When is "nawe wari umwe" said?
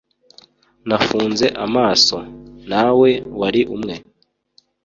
2.69-3.95